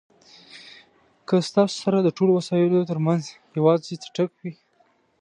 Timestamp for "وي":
4.41-4.53